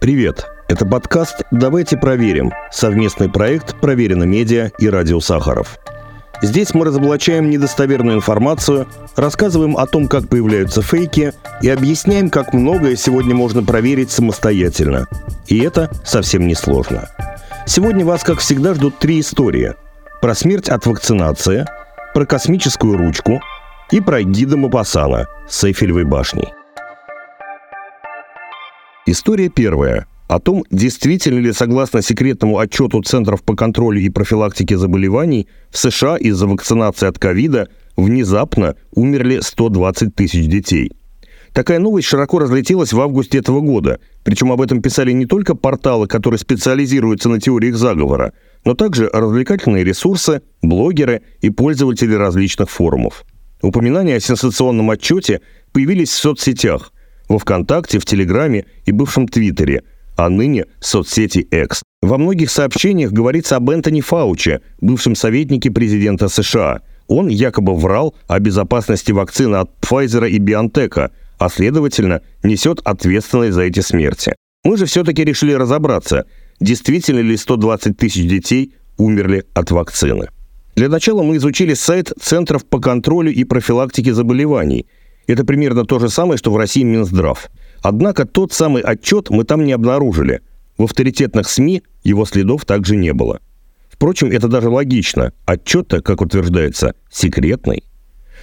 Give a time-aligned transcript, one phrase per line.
[0.00, 0.46] Привет!
[0.66, 5.78] Это подкаст «Давайте проверим»– совместный проект «Проверено медиа» и «Радио Сахаров».
[6.40, 12.96] Здесь мы разоблачаем недостоверную информацию, рассказываем о том, как появляются фейки и объясняем, как многое
[12.96, 15.06] сегодня можно проверить самостоятельно.
[15.48, 17.10] И это совсем не сложно.
[17.66, 19.74] Сегодня вас, как всегда, ждут три истории.
[20.22, 21.66] Про смерть от вакцинации,
[22.14, 23.42] про космическую ручку
[23.90, 26.54] и про гида Мапасана с Эйфелевой башней.
[29.12, 30.06] История первая.
[30.28, 36.16] О том, действительно ли, согласно секретному отчету Центров по контролю и профилактике заболеваний, в США
[36.16, 40.92] из-за вакцинации от ковида внезапно умерли 120 тысяч детей.
[41.52, 46.06] Такая новость широко разлетелась в августе этого года, причем об этом писали не только порталы,
[46.06, 48.32] которые специализируются на теориях заговора,
[48.64, 53.24] но также развлекательные ресурсы, блогеры и пользователи различных форумов.
[53.60, 55.40] Упоминания о сенсационном отчете
[55.72, 56.92] появились в соцсетях–
[57.30, 59.84] во ВКонтакте, в Телеграме и бывшем Твиттере,
[60.16, 61.82] а ныне соцсети X.
[62.02, 66.80] Во многих сообщениях говорится об Энтони Фауче, бывшем советнике президента США.
[67.06, 73.62] Он якобы врал о безопасности вакцины от Pfizer и BioNTech, а следовательно несет ответственность за
[73.62, 74.34] эти смерти.
[74.64, 76.26] Мы же все-таки решили разобраться,
[76.58, 80.28] действительно ли 120 тысяч детей умерли от вакцины.
[80.74, 84.86] Для начала мы изучили сайт Центров по контролю и профилактике заболеваний–
[85.26, 87.50] это примерно то же самое, что в России Минздрав.
[87.82, 90.40] Однако тот самый отчет мы там не обнаружили.
[90.76, 93.40] В авторитетных СМИ его следов также не было.
[93.88, 95.32] Впрочем, это даже логично.
[95.44, 97.84] Отчет-то, как утверждается, секретный.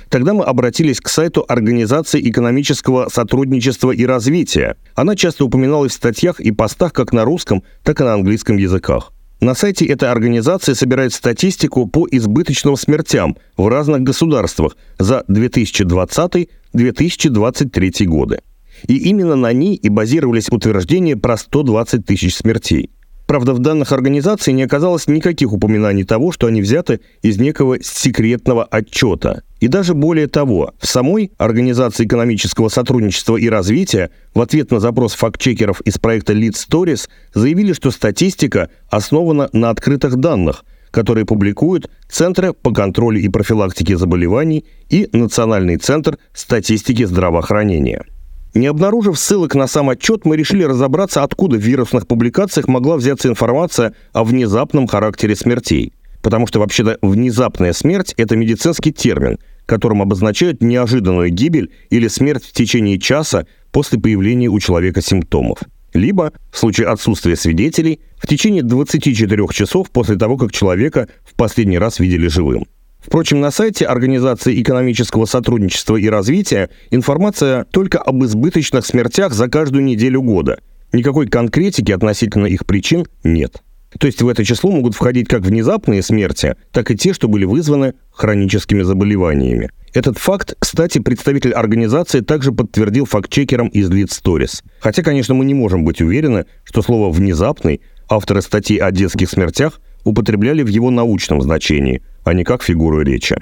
[0.09, 4.77] Тогда мы обратились к сайту Организации экономического сотрудничества и развития.
[4.95, 9.11] Она часто упоминалась в статьях и постах как на русском, так и на английском языках.
[9.39, 18.39] На сайте этой организации собирают статистику по избыточным смертям в разных государствах за 2020-2023 годы.
[18.87, 22.89] И именно на ней и базировались утверждения про 120 тысяч смертей.
[23.27, 28.63] Правда, в данных организаций не оказалось никаких упоминаний того, что они взяты из некого секретного
[28.63, 29.43] отчета.
[29.59, 35.13] И даже более того, в самой Организации экономического сотрудничества и развития в ответ на запрос
[35.13, 42.53] фактчекеров из проекта Lead Stories заявили, что статистика основана на открытых данных, которые публикуют Центры
[42.53, 48.05] по контролю и профилактике заболеваний и Национальный центр статистики здравоохранения.
[48.53, 53.27] Не обнаружив ссылок на сам отчет, мы решили разобраться, откуда в вирусных публикациях могла взяться
[53.27, 55.93] информация о внезапном характере смертей.
[56.21, 62.53] Потому что вообще-то внезапная смерть– это медицинский термин, которым обозначают неожиданную гибель или смерть в
[62.53, 65.59] течение часа после появления у человека симптомов.
[65.93, 71.77] Либо, в случае отсутствия свидетелей, в течение 24 часов после того, как человека в последний
[71.77, 72.65] раз видели живым.
[73.07, 79.85] Впрочем, на сайте Организации экономического сотрудничества и развития информация только об избыточных смертях за каждую
[79.85, 80.59] неделю года.
[80.91, 83.61] Никакой конкретики относительно их причин нет.
[83.97, 87.45] То есть в это число могут входить как внезапные смерти, так и те, что были
[87.45, 89.69] вызваны хроническими заболеваниями.
[89.93, 94.63] Этот факт, кстати, представитель организации также подтвердил фактчекерам из Lead Stories.
[94.81, 97.79] Хотя, конечно, мы не можем быть уверены, что слово «внезапный»
[98.09, 103.35] авторы статьи о детских смертях употребляли в его научном значении, а не как фигуру речи.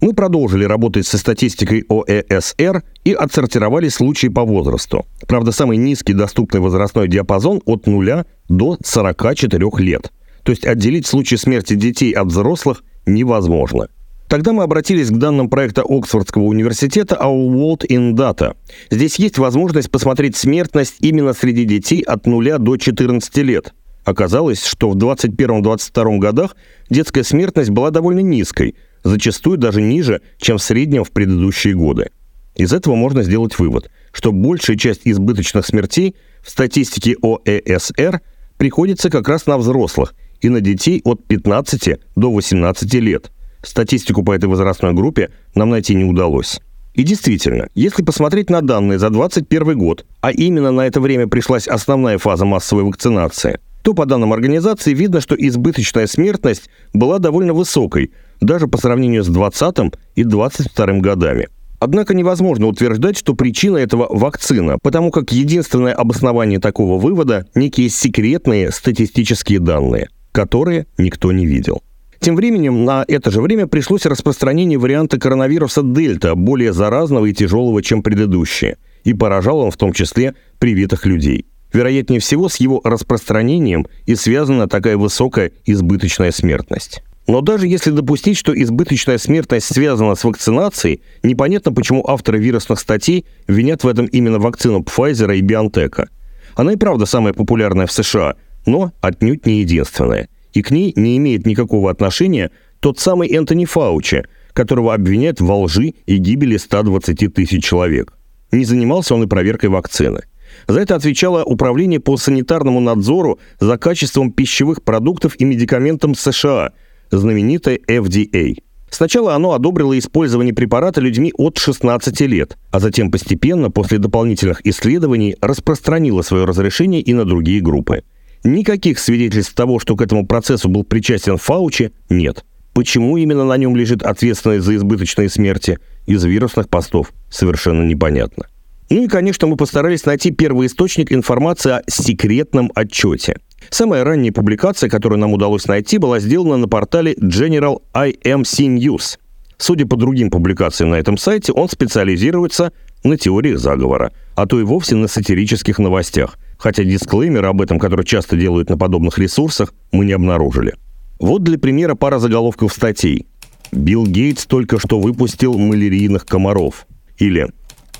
[0.00, 5.04] Мы продолжили работать со статистикой ОЭСР и отсортировали случаи по возрасту.
[5.26, 10.10] Правда, самый низкий доступный возрастной диапазон от 0 до 44 лет.
[10.42, 13.88] То есть отделить случаи смерти детей от взрослых невозможно.
[14.26, 18.54] Тогда мы обратились к данным проекта Оксфордского университета Our World in Data.
[18.90, 23.74] Здесь есть возможность посмотреть смертность именно среди детей от 0 до 14 лет–
[24.04, 26.56] Оказалось, что в 21-22 годах
[26.88, 28.74] детская смертность была довольно низкой,
[29.04, 32.10] зачастую даже ниже, чем в среднем в предыдущие годы.
[32.56, 38.20] Из этого можно сделать вывод, что большая часть избыточных смертей в статистике ОЭСР
[38.58, 43.30] приходится как раз на взрослых и на детей от 15 до 18 лет.
[43.62, 46.60] Статистику по этой возрастной группе нам найти не удалось.
[46.94, 51.68] И действительно, если посмотреть на данные за 2021 год, а именно на это время пришлась
[51.68, 58.12] основная фаза массовой вакцинации– то по данным организации видно, что избыточная смертность была довольно высокой,
[58.40, 61.48] даже по сравнению с 2020 и 2022 годами.
[61.78, 68.70] Однако невозможно утверждать, что причина этого– вакцина, потому как единственное обоснование такого вывода– некие секретные
[68.70, 71.82] статистические данные, которые никто не видел.
[72.20, 77.82] Тем временем на это же время пришлось распространение варианта коронавируса Дельта, более заразного и тяжелого,
[77.82, 81.46] чем предыдущие, и поражал он в том числе привитых людей.
[81.72, 87.02] Вероятнее всего, с его распространением и связана такая высокая избыточная смертность.
[87.26, 93.24] Но даже если допустить, что избыточная смертность связана с вакцинацией, непонятно, почему авторы вирусных статей
[93.46, 96.08] винят в этом именно вакцину Pfizer и BioNTech.
[96.56, 98.34] Она и правда самая популярная в США,
[98.66, 100.28] но отнюдь не единственная.
[100.52, 102.50] И к ней не имеет никакого отношения
[102.80, 108.12] тот самый Энтони Фаучи, которого обвиняют во лжи и гибели 120 тысяч человек.
[108.50, 110.22] Не занимался он и проверкой вакцины.
[110.68, 116.72] За это отвечало Управление по санитарному надзору за качеством пищевых продуктов и медикаментов США,
[117.10, 118.56] знаменитое FDA.
[118.90, 125.36] Сначала оно одобрило использование препарата людьми от 16 лет, а затем постепенно, после дополнительных исследований,
[125.40, 128.02] распространило свое разрешение и на другие группы.
[128.42, 132.44] Никаких свидетельств того, что к этому процессу был причастен Фаучи, нет.
[132.72, 138.46] Почему именно на нем лежит ответственность за избыточные смерти из вирусных постов, совершенно непонятно.
[138.90, 143.36] Ну и, конечно, мы постарались найти первый источник информации о секретном отчете.
[143.68, 149.18] Самая ранняя публикация, которую нам удалось найти, была сделана на портале General IMC News.
[149.58, 152.72] Судя по другим публикациям на этом сайте, он специализируется
[153.04, 158.04] на теориях заговора, а то и вовсе на сатирических новостях, хотя дисклеймеры об этом, которые
[158.04, 160.74] часто делают на подобных ресурсах, мы не обнаружили.
[161.20, 163.26] Вот для примера пара заголовков статей.
[163.70, 166.86] «Билл Гейтс только что выпустил малярийных комаров»
[167.18, 167.50] или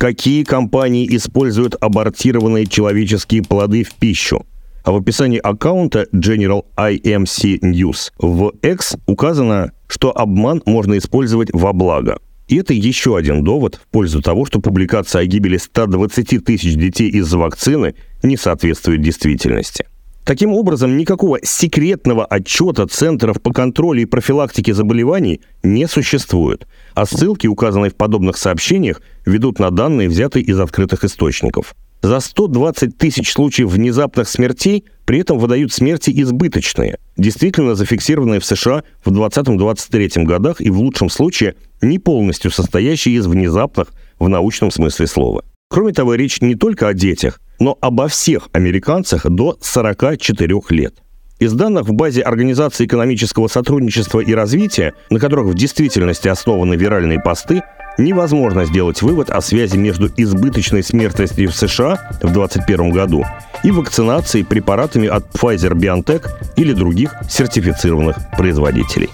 [0.00, 4.46] какие компании используют абортированные человеческие плоды в пищу.
[4.82, 11.74] А в описании аккаунта General IMC News в X указано, что обман можно использовать во
[11.74, 12.18] благо.
[12.48, 17.10] И это еще один довод в пользу того, что публикация о гибели 120 тысяч детей
[17.10, 19.84] из-за вакцины не соответствует действительности.
[20.24, 27.46] Таким образом, никакого секретного отчета Центров по контролю и профилактике заболеваний не существует, а ссылки,
[27.46, 31.74] указанные в подобных сообщениях, ведут на данные, взятые из открытых источников.
[32.02, 38.84] За 120 тысяч случаев внезапных смертей при этом выдают смерти избыточные, действительно зафиксированные в США
[39.04, 43.88] в 2020-2023 годах и в лучшем случае не полностью состоящие из внезапных
[44.18, 45.44] в научном смысле слова.
[45.68, 50.94] Кроме того, речь не только о детях, но обо всех американцах до 44 лет.
[51.38, 57.20] Из данных в базе Организации экономического сотрудничества и развития, на которых в действительности основаны виральные
[57.20, 57.62] посты,
[58.00, 63.24] невозможно сделать вывод о связи между избыточной смертностью в США в 2021 году
[63.62, 69.10] и вакцинацией препаратами от Pfizer-BioNTech или других сертифицированных производителей.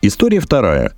[0.00, 0.92] История вторая.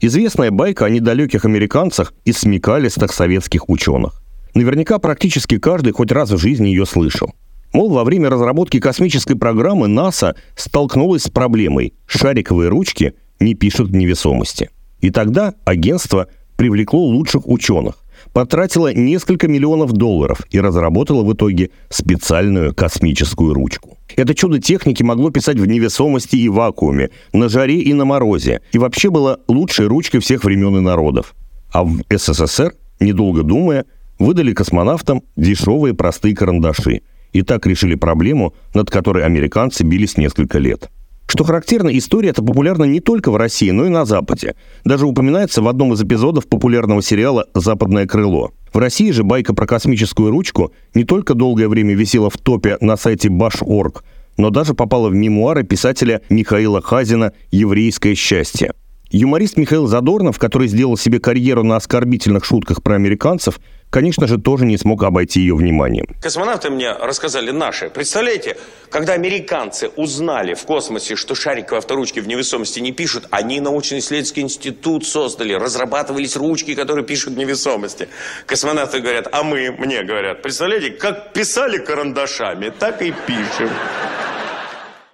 [0.00, 4.20] Известная байка о недалеких американцах и смекалистых советских ученых.
[4.54, 7.34] Наверняка практически каждый хоть раз в жизни ее слышал.
[7.72, 13.94] Мол, во время разработки космической программы НАСА столкнулась с проблемой– шариковые ручки не пишут в
[13.94, 14.70] невесомости.
[15.00, 17.96] И тогда агентство привлекло лучших ученых,
[18.32, 23.98] потратило несколько миллионов долларов и разработало в итоге специальную космическую ручку.
[24.16, 28.78] Это чудо техники могло писать в невесомости и вакууме, на жаре и на морозе, и
[28.78, 31.34] вообще было лучшей ручкой всех времен и народов.
[31.72, 33.84] А в СССР, недолго думая,
[34.18, 37.02] выдали космонавтам дешевые простые карандаши.
[37.32, 40.88] И так решили проблему, над которой американцы бились несколько лет.
[41.26, 44.54] Что характерно, история эта популярна не только в России, но и на Западе.
[44.84, 48.52] Даже упоминается в одном из эпизодов популярного сериала «Западное крыло».
[48.72, 52.96] В России же байка про космическую ручку не только долгое время висела в топе на
[52.96, 54.04] сайте Bash.org,
[54.36, 58.72] но даже попала в мемуары писателя Михаила Хазина «Еврейское счастье».
[59.10, 63.60] Юморист Михаил Задорнов, который сделал себе карьеру на оскорбительных шутках про американцев,
[63.94, 66.06] конечно же, тоже не смог обойти ее вниманием.
[66.20, 67.90] Космонавты мне рассказали наши.
[67.90, 68.56] Представляете,
[68.90, 75.06] когда американцы узнали в космосе, что шариковые авторучки в невесомости не пишут, они научно-исследовательский институт
[75.06, 78.08] создали, разрабатывались ручки, которые пишут в невесомости.
[78.46, 83.70] Космонавты говорят, а мы, мне говорят, представляете, как писали карандашами, так и пишем.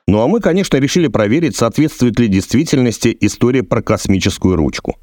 [0.06, 4.96] Ну а мы, конечно, решили проверить, соответствует ли действительности история про космическую ручку.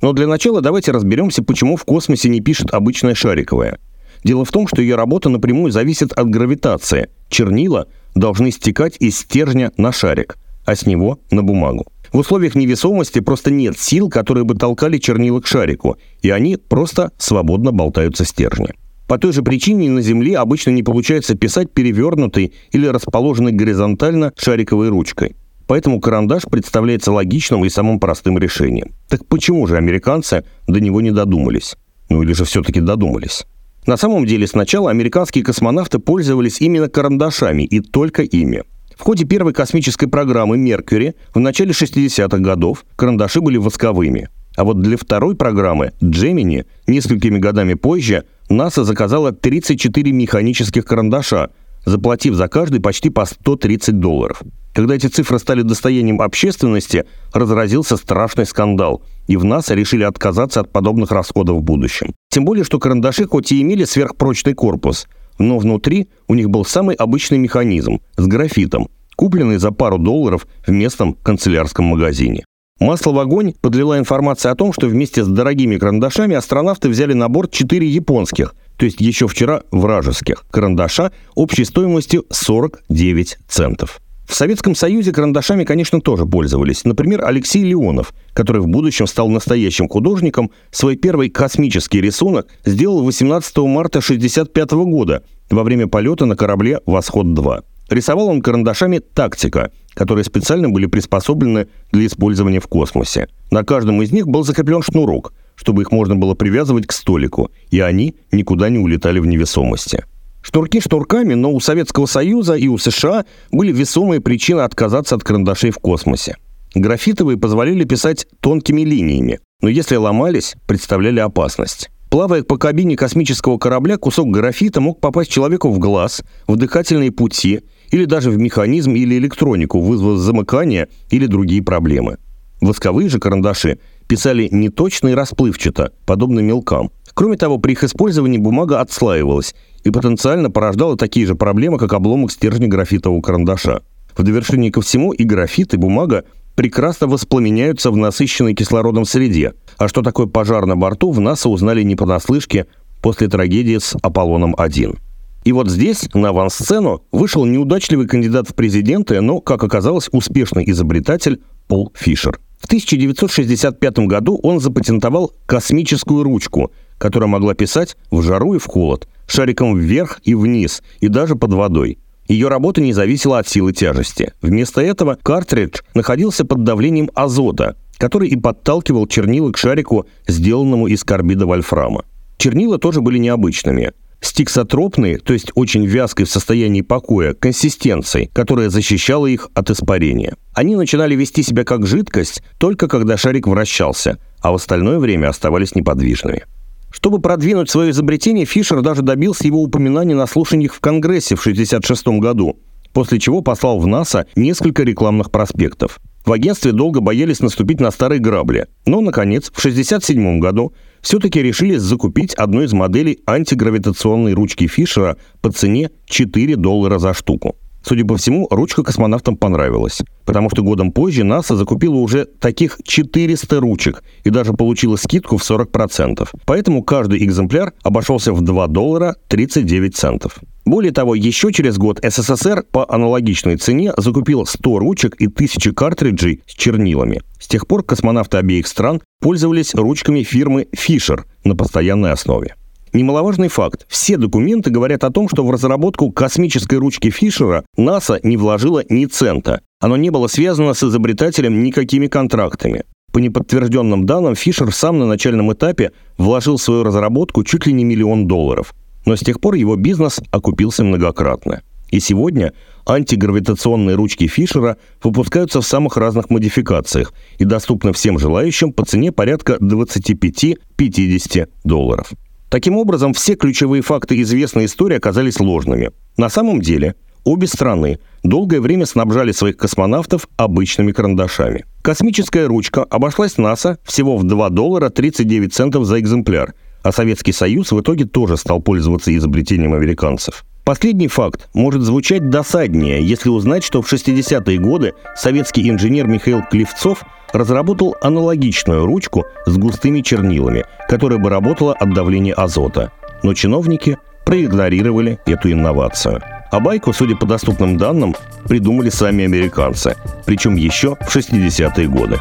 [0.00, 3.78] Но для начала давайте разберемся, почему в космосе не пишет обычная шариковая.
[4.24, 7.08] Дело в том, что ее работа напрямую зависит от гравитации.
[7.28, 11.86] Чернила должны стекать из стержня на шарик, а с него на бумагу.
[12.12, 17.12] В условиях невесомости просто нет сил, которые бы толкали чернила к шарику, и они просто
[17.18, 18.74] свободно болтаются стержня.
[19.06, 24.88] По той же причине на Земле обычно не получается писать перевернутой или расположенной горизонтально шариковой
[24.88, 25.36] ручкой.
[25.70, 28.90] Поэтому карандаш представляется логичным и самым простым решением.
[29.08, 31.76] Так почему же американцы до него не додумались?
[32.08, 33.46] Ну или же все-таки додумались?
[33.86, 38.64] На самом деле сначала американские космонавты пользовались именно карандашами и только ими.
[38.96, 44.28] В ходе первой космической программы «Меркьюри» в начале 60-х годов карандаши были восковыми.
[44.56, 51.50] А вот для второй программы «Джемини» несколькими годами позже НАСА заказала 34 механических карандаша,
[51.86, 54.42] заплатив за каждый почти по 130 долларов.
[54.72, 60.72] Когда эти цифры стали достоянием общественности, разразился страшный скандал, и в НАСА решили отказаться от
[60.72, 62.14] подобных расходов в будущем.
[62.30, 65.08] Тем более, что карандаши хоть и имели сверхпрочный корпус,
[65.38, 70.70] но внутри у них был самый обычный механизм с графитом, купленный за пару долларов в
[70.70, 72.44] местном канцелярском магазине.
[72.78, 77.28] Масло в огонь подлила информация о том, что вместе с дорогими карандашами астронавты взяли на
[77.28, 84.00] борт 4 японских, то есть еще вчера вражеских, карандаша общей стоимостью 49 центов.
[84.30, 86.84] В Советском Союзе карандашами, конечно, тоже пользовались.
[86.84, 93.56] Например, Алексей Леонов, который в будущем стал настоящим художником, свой первый космический рисунок сделал 18
[93.58, 97.64] марта 1965 года во время полета на корабле «Восход-2».
[97.90, 103.26] Рисовал он карандашами «Тактика», которые специально были приспособлены для использования в космосе.
[103.50, 107.80] На каждом из них был закреплен шнурок, чтобы их можно было привязывать к столику, и
[107.80, 110.04] они никуда не улетали в невесомости.
[110.42, 115.70] Шнурки шнурками, но у Советского Союза и у США были весомые причины отказаться от карандашей
[115.70, 116.36] в космосе.
[116.74, 121.90] Графитовые позволяли писать тонкими линиями, но если ломались, представляли опасность.
[122.10, 127.60] Плавая по кабине космического корабля, кусок графита мог попасть человеку в глаз, в дыхательные пути
[127.90, 132.18] или даже в механизм или электронику, вызвав замыкание или другие проблемы.
[132.60, 133.78] Восковые же карандаши
[134.08, 136.90] писали неточно и расплывчато, подобно мелкам.
[137.14, 142.32] Кроме того, при их использовании бумага отслаивалась и потенциально порождала такие же проблемы, как обломок
[142.32, 143.82] стержня графитового карандаша.
[144.16, 149.54] В довершение ко всему и графит, и бумага прекрасно воспламеняются в насыщенной кислородом среде.
[149.78, 152.66] А что такое пожар на борту, в НАСА узнали не понаслышке
[153.00, 154.98] после трагедии с Аполлоном-1.
[155.44, 161.40] И вот здесь, на авансцену, вышел неудачливый кандидат в президенты, но, как оказалось, успешный изобретатель
[161.66, 162.40] Пол Фишер.
[162.58, 169.08] В 1965 году он запатентовал космическую ручку, которая могла писать в жару и в холод,
[169.30, 171.98] шариком вверх и вниз, и даже под водой.
[172.28, 174.32] Ее работа не зависела от силы тяжести.
[174.40, 181.02] Вместо этого картридж находился под давлением азота, который и подталкивал чернила к шарику, сделанному из
[181.02, 182.04] карбида вольфрама.
[182.38, 189.26] Чернила тоже были необычными стиксотропные, то есть очень вязкой в состоянии покоя, консистенцией, которая защищала
[189.26, 190.36] их от испарения.
[190.54, 195.74] Они начинали вести себя как жидкость только когда шарик вращался, а в остальное время оставались
[195.74, 196.44] неподвижными.
[196.90, 202.20] Чтобы продвинуть свое изобретение, Фишер даже добился его упоминания на слушаниях в Конгрессе в 1966
[202.20, 202.58] году,
[202.92, 206.00] после чего послал в НАСА несколько рекламных проспектов.
[206.24, 211.76] В агентстве долго боялись наступить на старые грабли, но, наконец, в 1967 году все-таки решили
[211.76, 217.56] закупить одну из моделей антигравитационной ручки Фишера по цене 4 доллара за штуку.
[217.82, 223.60] Судя по всему, ручка космонавтам понравилась, потому что годом позже НАСА закупила уже таких 400
[223.60, 226.28] ручек и даже получила скидку в 40%.
[226.44, 230.38] Поэтому каждый экземпляр обошелся в 2 доллара 39 центов.
[230.66, 236.42] Более того, еще через год СССР по аналогичной цене закупил 100 ручек и 1000 картриджей
[236.46, 237.22] с чернилами.
[237.40, 242.54] С тех пор космонавты обеих стран пользовались ручками фирмы Fisher на постоянной основе.
[242.92, 243.86] Немаловажный факт.
[243.88, 249.06] Все документы говорят о том, что в разработку космической ручки Фишера НАСА не вложила ни
[249.06, 249.60] цента.
[249.80, 252.82] Оно не было связано с изобретателем никакими контрактами.
[253.12, 257.84] По неподтвержденным данным, Фишер сам на начальном этапе вложил в свою разработку чуть ли не
[257.84, 258.74] миллион долларов.
[259.06, 261.62] Но с тех пор его бизнес окупился многократно.
[261.90, 262.52] И сегодня
[262.86, 269.58] антигравитационные ручки Фишера выпускаются в самых разных модификациях и доступны всем желающим по цене порядка
[269.60, 272.12] 25-50 долларов.
[272.50, 275.92] Таким образом, все ключевые факты известной истории оказались ложными.
[276.16, 281.64] На самом деле, обе страны долгое время снабжали своих космонавтов обычными карандашами.
[281.82, 287.70] Космическая ручка обошлась НАСА всего в 2 доллара 39 центов за экземпляр, а Советский Союз
[287.70, 290.44] в итоге тоже стал пользоваться изобретением американцев.
[290.64, 297.04] Последний факт может звучать досаднее, если узнать, что в 60-е годы советский инженер Михаил Клевцов–
[297.32, 302.92] разработал аналогичную ручку с густыми чернилами, которая бы работала от давления азота.
[303.22, 306.22] Но чиновники проигнорировали эту инновацию.
[306.50, 308.14] А байку, судя по доступным данным,
[308.44, 312.18] придумали сами американцы, причем еще в 60-е годы.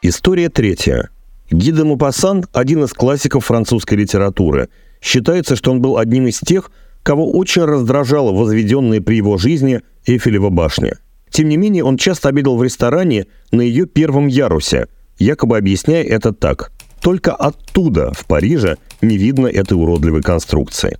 [0.00, 1.10] История третья.
[1.50, 4.70] Ги де Мопассан– один из классиков французской литературы.
[5.02, 6.70] Считается, что он был одним из тех,
[7.02, 10.98] кого очень раздражала возведенная при его жизни Эйфелева башня–
[11.32, 14.86] тем не менее, он часто обедал в ресторане на ее первом ярусе,
[15.18, 16.70] якобы объясняя это так.
[17.00, 20.98] Только оттуда, в Париже, не видно этой уродливой конструкции.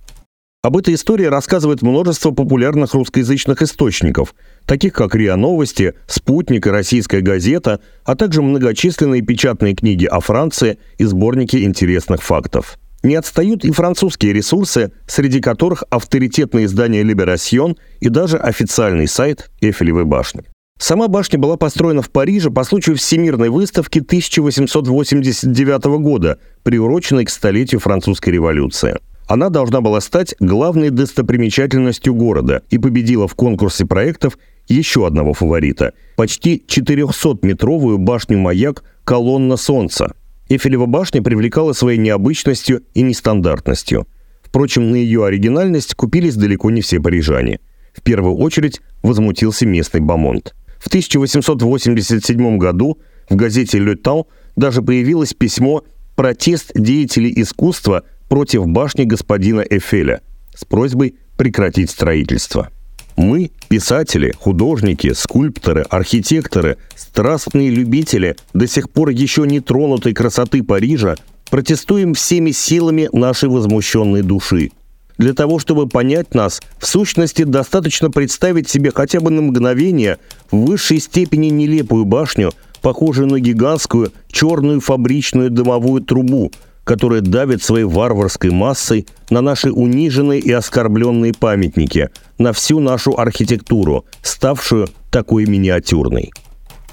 [0.63, 4.33] Об этой истории рассказывает множество популярных русскоязычных источников,
[4.65, 10.79] таких как РИА Новости, Спутник и Российская газета, а также многочисленные печатные книги о Франции
[10.97, 12.79] и сборники интересных фактов.
[13.03, 20.05] Не отстают и французские ресурсы, среди которых авторитетное издание «Либерасьон» и даже официальный сайт Эфелевой
[20.05, 20.43] башни.
[20.79, 27.81] Сама башня была построена в Париже по случаю Всемирной выставки 1889 года, приуроченной к столетию
[27.81, 28.97] французской революции.
[29.27, 35.93] Она должна была стать главной достопримечательностью города и победила в конкурсе проектов еще одного фаворита–
[36.15, 40.13] почти 400-метровую башню-маяк «Колонна солнца».
[40.49, 44.07] Эйфелева башня привлекала своей необычностью и нестандартностью.
[44.41, 47.59] Впрочем, на ее оригинальность купились далеко не все парижане.
[47.93, 50.53] В первую очередь возмутился местный Бамонт.
[50.79, 55.83] В 1887 году в газете «Le Temps» даже появилось письмо
[56.15, 60.21] «Протест деятелей искусства против башни господина Эфеля»
[60.53, 62.69] с просьбой прекратить строительство.
[63.15, 71.15] Мы, писатели, художники, скульпторы, архитекторы, страстные любители до сих пор еще не тронутой красоты Парижа,
[71.49, 74.69] протестуем всеми силами нашей возмущенной души.
[75.17, 80.19] Для того, чтобы понять нас, в сущности, достаточно представить себе хотя бы на мгновение
[80.51, 82.53] в высшей степени нелепую башню,
[82.83, 86.51] похожую на гигантскую черную фабричную дымовую трубу,
[86.83, 94.05] которая давит своей варварской массой на наши униженные и оскорбленные памятники, на всю нашу архитектуру,
[94.21, 96.31] ставшую такой миниатюрной.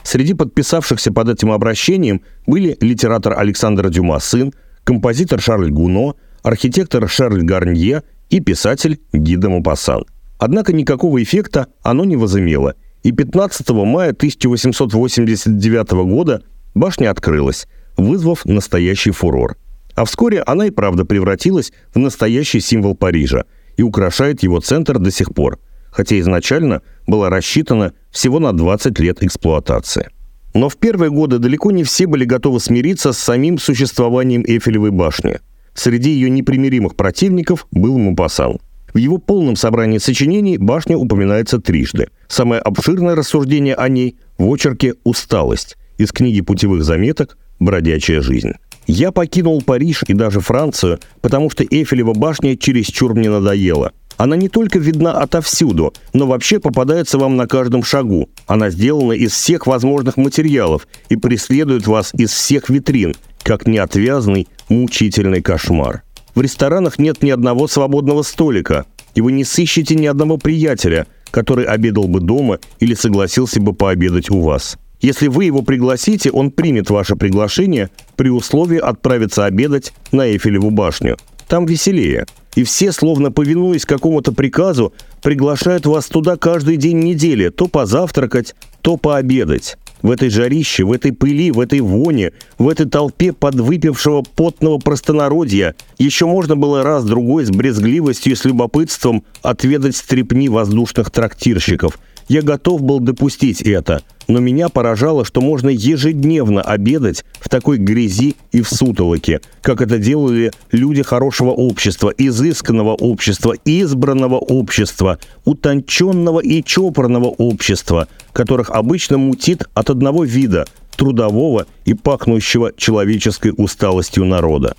[0.03, 4.53] Среди подписавшихся под этим обращением были литератор Александр Дюма сын,
[4.85, 10.05] композитор Шарль Гуно, архитектор Шарль Гарнье и писатель Гида Мапассан.
[10.39, 16.43] Однако никакого эффекта оно не возымело, и 15 мая 1889 года
[16.75, 17.67] башня открылась,
[17.97, 19.57] вызвав настоящий фурор–
[19.95, 23.45] а вскоре она и правда превратилась в настоящий символ Парижа
[23.77, 25.59] и украшает его центр до сих пор,
[25.91, 30.11] хотя изначально была рассчитана всего на 20 лет эксплуатации.
[30.55, 35.39] Но в первые годы далеко не все были готовы смириться с самим существованием Эйфелевой башни.
[35.75, 38.59] Среди ее непримиримых противников был Мупасан.
[38.93, 42.09] В его полном собрании сочинений башня упоминается трижды.
[42.27, 48.55] Самое обширное рассуждение о ней в очерке «Усталость» из книги путевых заметок «Бродячая жизнь».
[48.87, 53.93] Я покинул Париж и даже Францию, потому что Эйфелева башня чересчур мне надоела.
[54.17, 58.29] Она не только видна отовсюду, но вообще попадается вам на каждом шагу.
[58.47, 65.41] Она сделана из всех возможных материалов и преследует вас из всех витрин, как неотвязный, мучительный
[65.41, 66.02] кошмар.
[66.35, 71.65] В ресторанах нет ни одного свободного столика, и вы не сыщете ни одного приятеля, который
[71.65, 74.76] обедал бы дома или согласился бы пообедать у вас.
[75.00, 81.17] Если вы его пригласите, он примет ваше приглашение при условии отправиться обедать на Эйфелеву башню.
[81.49, 82.26] Там веселее.
[82.54, 88.97] И все, словно повинуясь какому-то приказу, приглашают вас туда каждый день недели, то позавтракать, то
[88.97, 89.78] пообедать.
[90.02, 95.75] В этой жарище, в этой пыли, в этой воне, в этой толпе подвыпившего потного простонародья
[95.99, 101.99] еще можно было раз-другой с брезгливостью и с любопытством отведать стрепни воздушных трактирщиков–
[102.30, 108.36] я готов был допустить это, но меня поражало, что можно ежедневно обедать в такой грязи
[108.52, 116.62] и в сутолоке, как это делали люди хорошего общества, изысканного общества, избранного общества, утонченного и
[116.62, 120.64] чопорного общества, которых обычно мутит от одного вида–
[120.97, 124.75] трудового и пахнущего человеческой усталостью народа.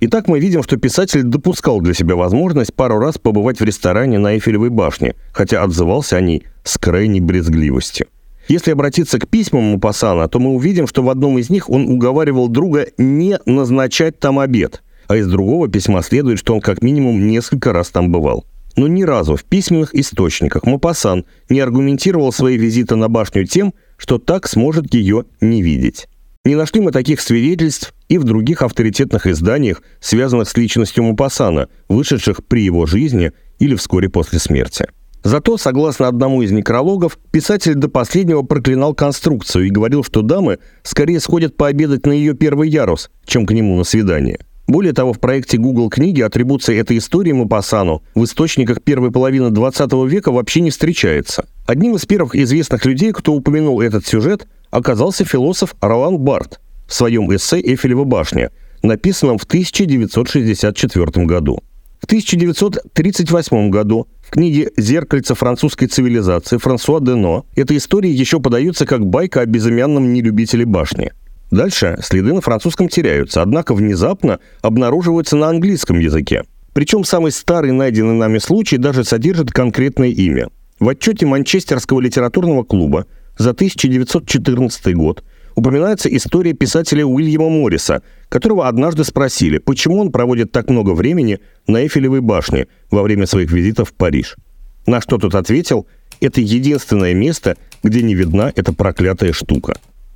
[0.00, 4.34] Итак, мы видим, что писатель допускал для себя возможность пару раз побывать в ресторане на
[4.34, 8.06] Эйфелевой башне, хотя отзывался о ней с крайней брезгливостью.
[8.48, 12.48] Если обратиться к письмам Мупасана, то мы увидим, что в одном из них он уговаривал
[12.48, 17.74] друга не назначать там обед, а из другого письма следует, что он как минимум несколько
[17.74, 18.46] раз там бывал.
[18.74, 24.18] Но ни разу в письменных источниках Мапасан не аргументировал свои визиты на башню тем, что
[24.18, 26.08] так сможет ее не видеть.
[26.46, 32.42] Не нашли мы таких свидетельств и в других авторитетных изданиях, связанных с личностью Мупасана, вышедших
[32.46, 34.86] при его жизни или вскоре после смерти.
[35.28, 41.20] Зато, согласно одному из некрологов, писатель до последнего проклинал конструкцию и говорил, что дамы скорее
[41.20, 44.38] сходят пообедать на ее первый ярус, чем к нему на свидание.
[44.66, 49.92] Более того, в проекте Google книги атрибуция этой истории Мапасану в источниках первой половины 20
[50.10, 51.44] века вообще не встречается.
[51.66, 57.30] Одним из первых известных людей, кто упомянул этот сюжет, оказался философ Ролан Барт в своем
[57.36, 58.50] эссе «Эйфелева башня»,
[58.82, 61.60] написанном в 1964 году.
[62.00, 69.04] В 1938 году в книге «Зеркальце французской цивилизации» Франсуа Дено эта история еще подается как
[69.04, 71.12] байка о безымянном нелюбителе башни.
[71.50, 76.44] Дальше следы на французском теряются, однако внезапно обнаруживаются на английском языке.
[76.72, 80.50] Причем самый старый найденный нами случай даже содержит конкретное имя.
[80.78, 83.06] В отчете Манчестерского литературного клуба
[83.36, 85.24] за 1914 год
[85.58, 91.82] упоминается история писателя Уильяма Морриса, которого однажды спросили, почему он проводит так много времени на
[91.82, 94.36] Эйфелевой башне во время своих визитов в Париж.
[94.86, 95.88] На что тот ответил,
[96.20, 99.74] это единственное место, где не видна эта проклятая штука.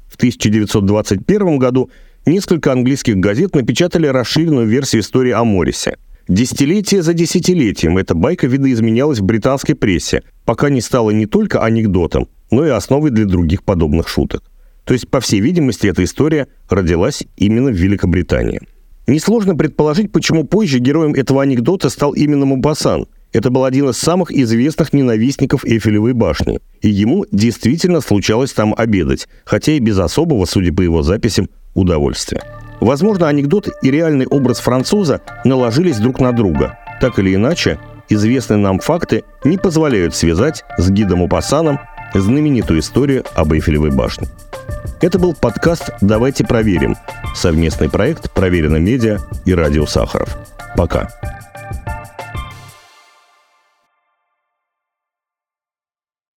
[0.08, 1.90] В 1921 году
[2.24, 5.96] несколько английских газет напечатали расширенную версию истории о Моррисе.
[6.28, 12.28] Десятилетие за десятилетием эта байка видоизменялась в британской прессе, пока не стала не только анекдотом,
[12.52, 14.44] но и основой для других подобных шуток.
[14.84, 18.60] То есть, по всей видимости, эта история родилась именно в Великобритании.
[19.06, 23.06] Несложно предположить, почему позже героем этого анекдота стал именно Мубасан.
[23.32, 29.26] Это был один из самых известных ненавистников Эйфелевой башни, и ему действительно случалось там обедать,
[29.44, 32.42] хотя и без особого, судя по его записям, удовольствия.
[32.80, 36.78] Возможно, анекдот и реальный образ француза наложились друг на друга.
[37.00, 41.78] Так или иначе, известные нам факты не позволяют связать с гидом Упасаном
[42.14, 44.28] знаменитую историю об Эйфелевой башне.
[45.00, 46.96] Это был подкаст «Давайте проверим»
[47.34, 50.36] совместный проект «Проверено медиа» и «Радио Сахаров».
[50.76, 51.08] Пока.